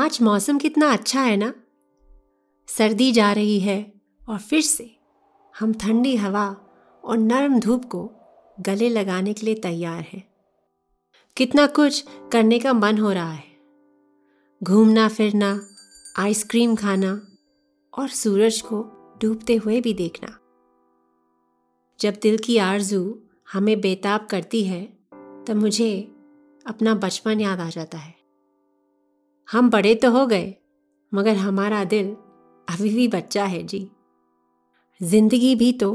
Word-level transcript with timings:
आज 0.00 0.18
मौसम 0.22 0.58
कितना 0.58 0.92
अच्छा 0.92 1.22
है 1.22 1.36
ना। 1.36 1.54
सर्दी 2.68 3.12
जा 3.12 3.32
रही 3.32 3.60
है 3.60 3.92
और 4.28 4.38
फिर 4.38 4.60
से 4.60 4.96
हम 5.58 5.72
ठंडी 5.72 6.16
हवा 6.16 6.56
और 7.04 7.18
नरम 7.18 7.60
धूप 7.60 7.84
को 7.84 8.10
गले 8.60 8.88
लगाने 8.88 9.32
के 9.32 9.46
लिए 9.46 9.54
तैयार 9.54 10.00
हैं। 10.00 10.28
कितना 11.36 11.66
कुछ 11.66 12.04
करने 12.32 12.58
का 12.58 12.72
मन 12.72 12.98
हो 12.98 13.12
रहा 13.12 13.32
है। 13.32 13.44
घूमना, 14.62 15.08
फिरना, 15.08 15.66
आइसक्रीम 16.18 16.76
खाना 16.76 17.28
और 17.98 18.08
सूरज 18.08 18.60
को 18.60 18.82
डूबते 19.22 19.56
हुए 19.56 19.80
भी 19.80 19.94
देखना। 19.94 20.38
जब 22.00 22.14
दिल 22.22 22.38
की 22.38 22.56
आरज़ू 22.56 23.22
हमें 23.52 23.80
बेताब 23.80 24.26
करती 24.26 24.64
है, 24.64 24.84
तब 25.14 25.52
मुझे 25.52 26.00
अपना 26.66 26.94
बचपन 26.94 27.40
याद 27.40 27.60
आ 27.60 27.70
जाता 27.70 27.98
है। 27.98 28.19
हम 29.50 29.70
बड़े 29.70 29.94
तो 29.94 30.10
हो 30.10 30.26
गए, 30.26 30.54
मगर 31.12 31.36
हमारा 31.36 31.82
दिल 31.84 32.06
अभी 32.68 32.88
भी 32.88 33.06
बच्चा 33.08 33.44
है 33.44 33.62
जी। 33.62 33.80
ज़िंदगी 35.00 35.54
भी 35.54 35.72
तो 35.72 35.88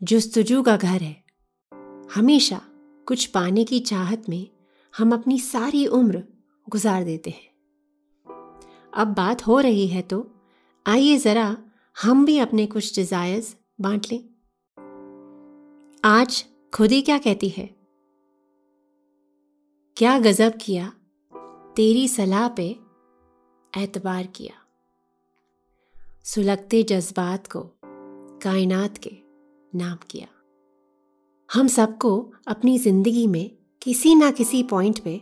जुस्तजू 0.00 0.62
का 0.62 0.76
घर 0.76 1.02
है। 1.02 1.24
हमेशा 2.14 2.60
कुछ 3.06 3.24
पाने 3.26 3.64
की 3.64 3.80
चाहत 3.80 4.28
में 4.28 4.46
हम 4.94 5.12
अपनी 5.12 5.38
सारी 5.38 5.86
उम्र 5.88 6.22
गुजार 6.68 7.04
देते 7.04 7.30
हैं। 7.30 7.52
अब 8.92 9.14
बात 9.16 9.46
हो 9.46 9.58
रही 9.60 9.86
है 9.88 10.02
तो 10.02 10.26
आइए 10.86 11.16
ज़रा 11.16 11.56
हम 11.96 12.24
भी 12.26 12.38
अपने 12.38 12.66
कुछ 12.66 12.94
डिज़ायर्स 12.96 13.54
बांट 13.80 14.06
लें। 14.12 14.22
आज 16.04 16.44
खुद 16.72 16.90
ही 16.90 17.00
क्या 17.02 17.18
कहती 17.18 17.48
है? 17.48 17.68
क्या 19.96 20.18
गजब 20.18 20.58
किया, 20.60 20.92
तेरी 21.76 22.08
सलाह 22.08 22.48
पे 22.48 22.68
एतबार 23.76 24.26
किया। 24.26 24.54
सुलगते 26.24 26.82
जज्बात 26.82 27.46
को 27.46 27.60
कायनात 28.42 28.98
के 28.98 29.10
नाम 29.72 29.96
किया। 30.10 30.26
हम 31.50 31.68
सबको 31.68 32.32
अपनी 32.46 32.78
ज़िंदगी 32.78 33.26
में 33.26 33.50
किसी 33.82 34.14
ना 34.14 34.30
किसी 34.30 34.62
पॉइंट 34.62 35.00
पे 35.00 35.20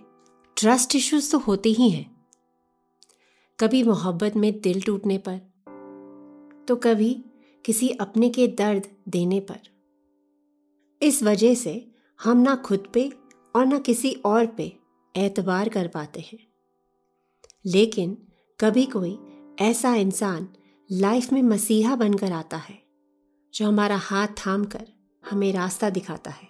ट्रस्ट 0.56 0.96
इश्यूज़ 0.96 1.30
तो 1.32 1.38
होते 1.38 1.68
ही 1.68 1.88
हैं। 1.90 2.10
कभी 3.58 3.82
मोहब्बत 3.82 4.36
में 4.36 4.60
दिल 4.60 4.82
टूटने 4.82 5.18
पर 5.18 5.38
तो 6.68 6.76
कभी 6.76 7.12
किसी 7.64 7.88
अपने 7.90 8.28
के 8.30 8.46
दर्द 8.48 8.88
देने 9.08 9.40
पर। 9.40 9.60
इस 11.02 11.22
वजह 11.22 11.54
से 11.54 11.74
हम 12.20 12.38
ना 12.38 12.54
खुद 12.56 12.88
पे 12.94 13.12
और 13.54 13.66
ना 13.66 13.78
किसी 13.78 14.12
और 14.24 14.46
पे 14.46 14.72
एतबार 15.14 15.68
कर 15.68 15.88
पाते 15.88 16.20
हैं। 16.20 16.38
लेकिन 17.66 18.16
कभी 18.64 18.86
कोई 18.86 19.18
ऐसा 19.60 19.94
इंसान 19.94 20.48
लाइफ 20.92 21.32
में 21.32 21.42
मसीहा 21.42 21.96
बनकर 21.96 22.32
आता 22.32 22.56
है, 22.56 22.82
जो 23.54 23.66
हमारा 23.66 23.96
हाथ 23.96 24.28
थाम 24.28 24.64
कर 24.64 24.88
हमें 25.30 25.52
रास्ता 25.52 25.90
दिखाता 25.90 26.30
है 26.30 26.48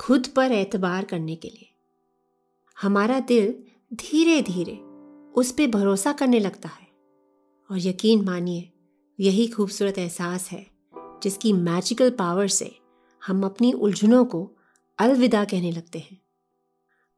खुद 0.00 0.26
पर 0.26 0.52
एतबार 0.52 1.04
करने 1.04 1.36
के 1.36 1.48
लिए। 1.48 1.68
हमारा 2.82 3.20
दिल 3.20 3.54
धीरे 3.94 4.42
धीरे 4.42 4.76
उस 5.32 5.52
पर 5.52 5.70
भरोसा 5.70 6.12
करने 6.12 6.40
लगता 6.40 6.68
है। 6.68 6.88
और 7.70 7.78
यकीन 7.78 8.24
मानिए, 8.24 8.72
यही 9.20 9.46
खूबसूरत 9.46 9.98
एहसास 9.98 10.50
है, 10.50 10.66
जिसकी 11.22 11.52
मैजिकल 11.52 12.10
पावर 12.10 12.48
से 12.48 12.78
हम 13.26 13.44
अपनी 13.44 13.72
उलझनों 13.72 14.24
को 14.24 14.52
अलविदा 14.98 15.44
कहने 15.44 15.72
लगते 15.72 15.98
हैं। 15.98 16.22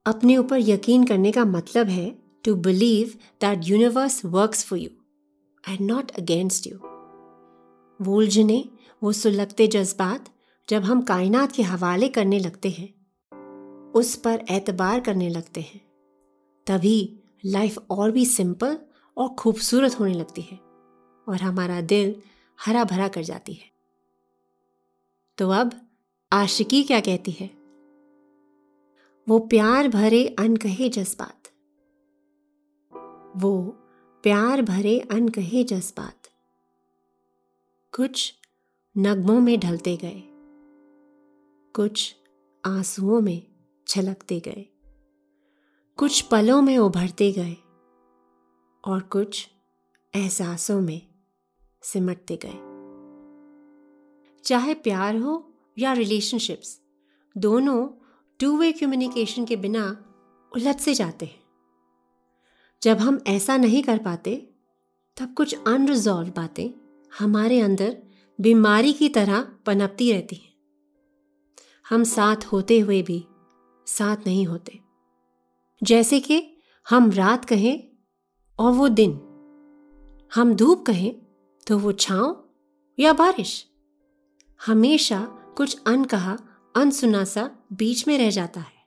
अपने 0.06 0.36
ऊपर 0.36 0.56
यकीन 0.58 1.04
करने 1.04 1.32
का 1.32 1.44
मतलब 1.44 1.86
है 1.86 2.27
to 2.44 2.54
believe 2.54 3.14
that 3.40 3.60
universe 3.64 4.24
works 4.24 4.64
for 4.64 4.78
you 4.78 4.90
and 5.64 5.80
not 5.80 6.10
against 6.10 6.66
you 6.66 6.76
वो 8.00 8.16
उलझने 8.16 8.64
वो 9.02 9.12
सुलगते 9.12 9.66
जज्बात 9.66 10.28
जब 10.68 10.82
हम 10.82 11.00
कायनात 11.02 11.52
के 11.52 11.62
हवाले 11.62 12.08
करने 12.08 12.38
लगते 12.38 12.70
हैं, 12.70 12.88
उस 13.92 14.14
पर 14.16 14.44
एतबार 14.50 15.00
करने 15.00 15.28
लगते 15.28 15.60
हैं, 15.60 15.80
तभी 16.66 17.18
लाइफ 17.44 17.78
और 17.90 18.10
भी 18.10 18.24
सिंपल 18.26 18.78
और 19.16 19.28
खूबसूरत 19.28 19.98
होने 20.00 20.14
लगती 20.14 20.42
है 20.42 20.58
और 21.28 21.40
हमारा 21.42 21.80
दिल 21.80 22.14
हरा 22.58 22.84
भरा 22.84 23.08
कर 23.08 23.22
जाती 23.22 23.52
है। 23.52 23.70
तो 25.38 25.50
अब 25.50 25.72
आशिकी 26.32 26.82
क्या 26.82 27.00
कहती 27.00 27.30
है? 27.30 27.50
वो 29.28 29.38
प्यार 29.38 29.88
भरे 29.88 30.26
अनकहे 30.38 30.88
जज्बात। 30.88 31.37
वो 33.36 33.76
प्यार 34.22 34.62
भरे 34.62 35.00
अनकहे 35.00 35.64
जज्बात। 35.64 36.22
कुछ 37.96 38.34
नगमों 38.98 39.40
में 39.40 39.60
ढलते 39.60 39.96
गए। 39.96 40.22
कुछ 41.74 42.16
आंसुओं 42.64 43.20
में 43.20 43.46
छलकते 43.88 44.40
गए। 44.40 44.66
कुछ 45.96 46.20
पलों 46.20 46.62
में 46.62 46.78
उभरते 46.78 47.32
गए। 47.32 47.56
और 48.84 49.00
कुछ 49.00 49.48
एहसासों 50.14 50.80
में 50.80 51.08
सिमटते 51.82 52.38
गए। 52.44 52.78
चाहे 54.44 54.74
प्यार 54.74 55.16
हो 55.16 55.52
या 55.78 55.92
रिलेशनशिप्स 55.92 56.80
दोनों 57.38 57.88
टू 58.40 58.58
वे 58.58 58.72
कम्युनिकेशन 58.72 59.44
के 59.44 59.56
बिना 59.56 60.04
उलझ 60.56 60.76
से 60.76 60.94
जाते 60.94 61.26
हैं। 61.26 61.37
जब 62.82 62.98
हम 62.98 63.20
ऐसा 63.26 63.56
नहीं 63.56 63.82
कर 63.82 63.98
पाते, 63.98 64.50
तब 65.16 65.34
कुछ 65.34 65.56
अनरिजॉल्व 65.66 66.30
बातें 66.30 66.70
हमारे 67.18 67.60
अंदर 67.60 68.02
बीमारी 68.40 68.92
की 68.92 69.08
तरह 69.08 69.40
पनपती 69.66 70.12
रहती 70.12 70.36
हैं। 70.36 70.54
हम 71.88 72.04
साथ 72.04 72.36
होते 72.36 72.78
हुए 72.78 73.02
भी 73.02 73.26
साथ 73.86 74.16
नहीं 74.26 74.46
होते। 74.46 74.80
जैसे 75.82 76.20
कि 76.20 76.56
हम 76.88 77.10
रात 77.10 77.44
कहें 77.44 77.88
और 78.58 78.72
वो 78.72 78.88
दिन। 78.88 79.20
हम 80.34 80.54
धूप 80.54 80.86
कहें 80.86 81.14
तो 81.66 81.78
वो 81.78 81.92
छाँव 81.92 82.48
या 82.98 83.12
बारिश। 83.12 83.66
हमेशा 84.66 85.20
कुछ 85.56 85.82
अनकहा, 85.86 86.38
अनसुना 86.76 87.24
सा 87.24 87.50
बीच 87.72 88.08
में 88.08 88.18
रह 88.18 88.30
जाता 88.30 88.60
है। 88.60 88.78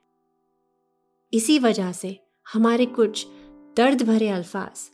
इसी 1.32 1.58
वजह 1.58 1.92
से 1.92 2.20
हमारे 2.52 2.86
कुछ 2.86 3.26
दर्द 3.76 4.02
भरे 4.02 4.28
अल्फाज, 4.28 4.90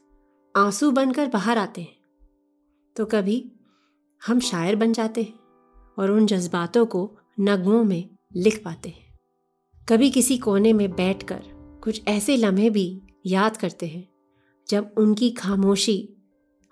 आँसू 0.56 0.90
बनकर 0.90 1.26
बाहर 1.26 1.58
आते 1.58 1.80
हैं। 1.80 1.96
तो 2.96 3.04
कभी 3.04 3.52
हम 4.22 4.40
शायर 4.40 4.76
बन 4.76 4.92
जाते 4.92 5.22
हैं 5.22 5.38
और 5.98 6.10
उन 6.10 6.26
जज्बातों 6.26 6.86
को 6.86 7.18
नगमों 7.40 7.82
में 7.84 8.08
लिख 8.36 8.62
पाते 8.64 8.88
हैं। 8.88 9.18
कभी 9.88 10.10
किसी 10.10 10.38
कोने 10.38 10.72
में 10.72 10.90
बैठकर 10.90 11.42
कुछ 11.84 12.02
ऐसे 12.08 12.36
लम्हे 12.36 12.70
भी 12.70 13.00
याद 13.26 13.56
करते 13.56 13.86
हैं, 13.86 14.08
जब 14.68 14.94
उनकी 14.96 15.30
खामोशी 15.30 16.08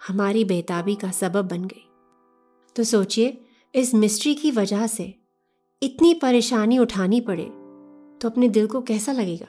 हमारी 0.01 0.45
बेताबी 0.45 0.95
का 0.95 1.11
सबब 1.11 1.49
बन 1.49 1.65
गई। 1.65 1.87
तो 2.77 2.85
सोचिए, 2.85 3.41
इस 3.75 3.95
मिस्ट्री 3.95 4.35
की 4.35 4.51
वजह 4.51 4.87
से 4.87 5.15
इतनी 5.83 6.15
परेशानी 6.15 6.79
उठानी 6.79 7.21
पड़े 7.21 7.45
तो 8.21 8.29
अपने 8.29 8.49
दिल 8.49 8.67
को 8.67 8.83
कैसा 8.83 9.13
लगेगा? 9.13 9.49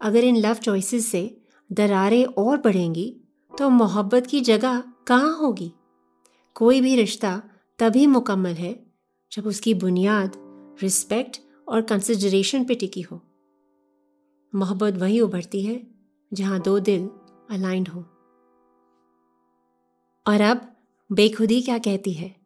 अगर 0.00 0.24
इन 0.24 0.36
लव 0.36 0.54
चॉइसेस 0.54 1.06
से 1.06 1.42
दरारें 1.72 2.24
और 2.24 2.58
बढ़ेंगी 2.58 3.20
तो 3.58 3.68
मोहब्बत 3.68 4.26
की 4.26 4.40
जगह 4.40 4.80
कहाँ 4.80 5.38
होगी? 5.38 5.72
कोई 6.54 6.80
भी 6.80 6.96
रिश्ता 6.96 7.42
तभी 7.78 8.06
मुकम्मल 8.06 8.50
है, 8.50 8.86
जब 9.32 9.46
उसकी 9.46 9.74
बुनियाद, 9.74 10.32
रिस्पेक्ट 10.82 11.40
और 11.68 11.82
कंसिडरेशन 11.82 12.64
पे 12.64 12.74
टिकी 12.74 13.00
हो। 13.00 13.20
मोहब्बत 14.54 14.94
वही 14.94 15.20
उभरती 15.20 15.62
है, 15.62 15.86
जहाँ 16.34 16.60
दो 16.60 16.78
दिल 16.78 17.10
अलाइंड 17.50 17.88
हो। 17.88 18.00
और 20.26 20.40
अब 20.40 20.76
बेखुदी 21.12 21.62
क्या 21.62 21.78
कहती 21.78 22.12
है? 22.12 22.36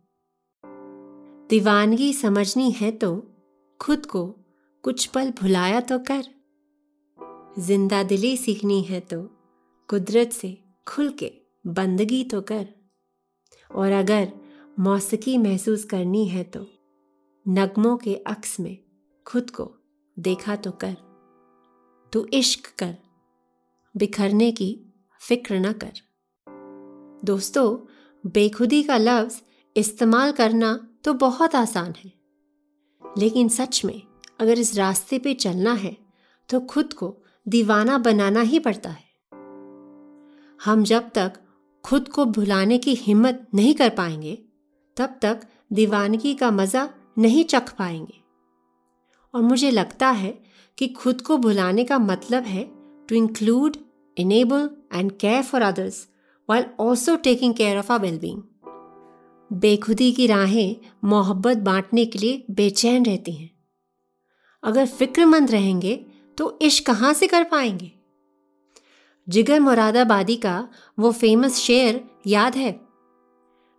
दीवानगी 1.50 2.12
समझनी 2.12 2.70
है 2.70 2.90
तो 2.90 3.37
खुद 3.81 4.06
को 4.06 4.37
कुछ 4.82 5.06
पल 5.06 5.31
भुलाया 5.31 5.81
तो 5.81 5.99
कर। 5.99 6.39
ज़िंदा 7.58 8.02
दिली 8.02 8.37
सीखनी 8.37 8.82
है 8.82 9.00
तो 9.00 9.23
कुदरत 9.88 10.32
से 10.32 10.64
खुल 10.88 11.11
के 11.11 11.32
बंदगी 11.67 12.25
तो 12.25 12.41
कर। 12.41 12.69
और 13.70 13.93
अगर 13.93 14.32
मौसीकी 14.79 15.38
महसूस 15.38 15.85
करनी 15.85 16.26
है 16.26 16.44
तो 16.44 16.67
नगमों 17.49 17.97
के 17.97 18.14
अक्स 18.14 18.61
में 18.61 18.79
खुद 19.26 19.50
को 19.50 19.75
देखा 20.19 20.56
तो 20.56 20.70
कर। 20.70 20.97
तू 22.12 22.26
इश्क 22.35 22.67
कर, 22.79 22.97
बिखरने 23.96 24.53
की 24.53 24.81
फ़िक्र 25.20 25.55
न 25.55 25.73
कर। 25.73 25.93
दोस्तों, 27.25 27.79
बेखुदी 28.31 28.82
का 28.82 28.96
लफ्ज़ 28.96 29.41
इस्तेमाल 29.76 30.32
करना 30.32 30.88
तो 31.05 31.12
बहुत 31.14 31.55
आसान 31.55 31.94
है। 32.05 32.12
लेकिन 33.03 33.49
सच 33.49 33.85
में 33.85 34.03
अगर 34.41 34.58
इस 34.58 34.76
रास्ते 34.76 35.19
पे 35.19 35.35
चलना 35.35 35.73
है 35.73 35.96
तो 36.49 36.61
खुद 36.61 36.93
को 36.93 37.19
दीवाना 37.48 37.98
बनाना 37.98 38.40
ही 38.40 38.58
पड़ता 38.58 38.90
है। 38.90 39.04
हम 40.64 40.84
जब 40.84 41.10
तक 41.14 41.32
खुद 41.84 42.08
को 42.08 42.25
भुलाने 42.25 42.78
की 42.78 42.94
हिम्मत 42.94 43.46
नहीं 43.54 43.75
कर 43.75 43.88
पाएँगे, 43.88 44.38
तब 44.96 45.19
तक 45.22 45.40
दीवानगी 45.72 46.34
का 46.34 46.50
मज़ा 46.50 46.90
नहीं 47.19 47.44
चख 47.44 47.76
पाएँगे। 47.76 48.20
और 49.34 49.42
मुझे 49.42 49.70
लगता 49.70 50.10
है 50.10 50.42
कि 50.78 50.88
खुद 50.88 51.20
को 51.20 51.37
भुलाने 51.37 51.84
का 51.84 51.98
मतलब 51.98 52.42
है 52.42 52.64
to 53.08 53.14
include 53.14 53.76
enable 54.19 54.70
and 54.94 55.12
care 55.12 55.43
for 55.43 55.62
others 55.62 56.08
while 56.50 56.64
also 56.81 57.16
taking 57.16 57.54
care 57.54 57.78
of 57.78 57.93
our 57.93 57.98
wellbeing 57.98 58.43
बेखुदी 59.52 60.12
की 60.12 60.26
राहें 60.26 60.76
मोहब्बत 61.04 61.56
बांटने 61.56 62.04
के 62.04 62.19
लिए 62.19 62.44
बेचैन 62.50 63.06
रहती 63.06 63.32
हैं। 63.32 63.50
अगर 64.62 64.86
फिक्रमंद 64.86 65.50
रहेंगे 65.50 66.06
तो 66.40 66.58
इश्क 66.62 66.87
कहाँ 66.87 67.12
से 67.14 67.26
कर 67.26 67.44
पाएँगे? 67.44 67.92
जिगर 69.28 69.60
मुरादाबादी 69.60 70.37
का 70.37 70.69
वो 70.98 71.12
फ़ेमस 71.12 71.56
शेर 71.56 72.04
याद 72.26 72.54
है? 72.56 72.81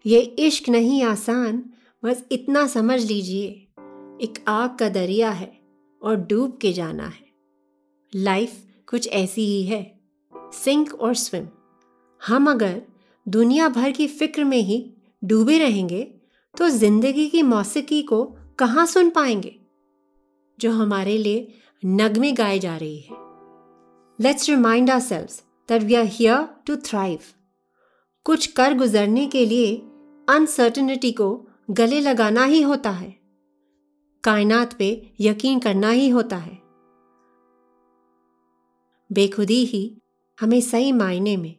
ये 0.05 0.19
इश्क 0.19 0.69
नहीं 0.69 1.03
आसान, 1.03 1.63
बस 2.05 2.23
इतना 2.31 2.67
समझ 2.67 3.05
लीजिए, 3.05 3.47
एक 4.21 4.43
आग 4.47 4.77
का 4.77 4.89
दरिया 4.89 5.31
है 5.31 5.59
और 6.03 6.15
डूब 6.15 6.57
के 6.57 6.73
जाना 6.73 7.07
है। 7.07 7.25
लाइफ 8.15 8.63
कुछ 8.89 9.07
ऐसी 9.07 9.41
ही 9.41 9.63
है 9.63 9.99
सिंक 10.53 10.93
और 10.93 11.15
स्विम 11.15 11.47
हम 12.27 12.51
अगर 12.51 12.81
दुनिया 13.27 13.69
भर 13.69 13.91
की 13.91 14.07
फ़िक्र 14.07 14.43
में 14.43 14.61
ही 14.61 14.93
डूबे 15.23 15.57
रहेंगे 15.57 16.03
तो 16.57 16.69
ज़िंदगी 16.69 17.29
की 17.29 17.41
मौसीकी 17.41 18.01
को 18.01 18.23
कहाँ 18.59 18.85
सुन 18.85 19.09
पाएँगे? 19.09 19.59
जो 20.59 20.71
हमारे 20.71 21.17
लिए 21.17 21.53
नगमे 21.83 22.31
गाए 22.31 22.59
जा 22.59 22.77
रही 22.77 22.99
है। 22.99 23.15
Let's 24.19 24.49
remind 24.49 24.89
ourselves 24.99 25.27
that 25.69 25.83
we 25.83 25.95
are 25.95 26.05
here 26.05 26.47
to 26.67 26.75
thrive 26.75 27.19
कुछ 28.25 28.47
कर 28.47 28.73
गुजरने 28.73 29.25
के 29.27 29.45
लिए 29.45 29.75
अनसर्टनिटी 30.29 31.11
को 31.11 31.47
गले 31.71 31.99
लगाना 31.99 32.43
ही 32.43 32.61
होता 32.61 32.89
है। 32.89 33.15
कायनात 34.23 34.73
पे 34.73 35.11
यकीन 35.19 35.59
करना 35.59 35.89
ही 35.89 36.09
होता 36.09 36.37
है। 36.37 36.59
बेखुदी 39.11 39.65
ही 39.65 40.01
हमें 40.41 40.61
सही 40.61 40.91
मायने 40.91 41.37
में, 41.37 41.55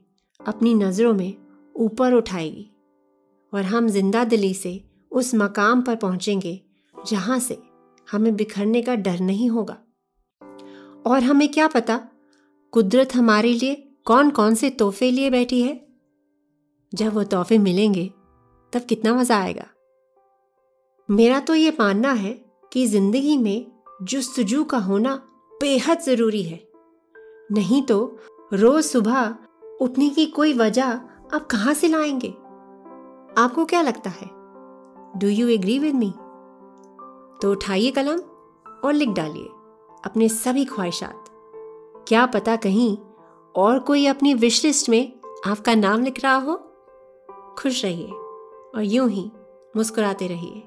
अपनी 0.46 0.74
नज़रों 0.74 1.14
में 1.14 1.34
ऊपर 1.76 2.12
उठाएगी 2.12 2.70
और 3.52 3.62
हम 3.62 3.88
ज़िंदा 3.88 4.24
दिली 4.24 4.54
से 4.54 4.84
उस 5.10 5.34
मकाम 5.34 5.82
पर 5.82 5.96
पहुँचेंगे 5.96 6.60
जहाँ 6.94 7.38
से 7.38 7.62
हमें 8.12 8.36
बिखरने 8.36 8.82
का 8.82 8.94
डर 8.94 9.20
नहीं 9.20 9.50
होगा। 9.50 9.81
और 11.06 11.22
हमें 11.22 11.48
क्या 11.48 11.66
पता? 11.68 12.00
कुदरत 12.72 13.14
हमारे 13.14 13.52
लिए 13.54 13.74
कौन 14.04 14.30
कौन 14.30 14.54
से 14.54 14.70
तोहफे 14.70 15.10
लिए 15.10 15.30
बैठी 15.30 15.62
है? 15.62 15.86
जब 16.94 17.14
वो 17.14 17.24
तोहफे 17.24 17.58
मिलेंगे, 17.58 18.10
तब 18.72 18.80
कितना 18.80 19.14
मज़ा 19.14 19.38
आएगा। 19.38 19.66
मेरा 21.10 21.40
तो 21.40 21.54
ये 21.54 21.70
मानना 21.80 22.12
है 22.12 22.32
कि 22.72 22.86
ज़िंदगी 22.86 23.36
में 23.36 23.72
जुस्तजू 24.02 24.64
का 24.64 24.78
होना 24.78 25.14
बेहद 25.60 26.00
ज़रूरी 26.00 26.42
है। 26.42 26.68
नहीं 27.52 27.82
तो 27.82 28.18
रोज़ 28.52 28.86
सुबह 28.86 29.36
उठने 29.80 30.08
की 30.10 30.26
कोई 30.26 30.52
वजह 30.52 30.84
आप 31.34 31.48
कहाँ 31.50 31.74
से 31.74 31.88
लाएँगे? 31.88 32.28
आपको 33.42 33.64
क्या 33.64 33.82
लगता 33.82 34.10
है? 34.10 34.30
Do 35.18 35.28
you 35.28 35.48
agree 35.48 35.78
with 35.78 35.94
me 35.94 36.10
तो 37.42 37.50
उठाइए 37.50 37.90
कलम 37.90 38.18
और 38.84 38.92
लिख 38.92 39.08
डालिए। 39.08 39.48
अपने 40.04 40.28
सभी 40.28 40.64
ख्वाहिशात। 40.64 41.24
क्या 42.08 42.26
पता 42.26 42.56
कहीं 42.56 42.98
और 43.56 43.78
कोई 43.78 44.06
अपनी 44.06 44.34
विशलिस्ट 44.34 44.88
में 44.88 45.20
आपका 45.46 45.74
नाम 45.74 46.02
लिख 46.02 46.22
रहा 46.22 46.34
हो? 46.34 46.56
खुश 47.58 47.84
रहिए 47.84 48.08
और 48.74 48.82
यूँ 48.82 49.10
ही 49.10 49.32
मुस्कुराते 49.76 50.26
रहिए। 50.26 50.60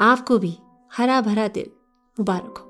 आपको 0.00 0.38
भी 0.38 0.58
हरा 0.96 1.20
भरा 1.20 1.48
दिल 1.48 1.70
मुबारक 2.20 2.58
हो। 2.58 2.69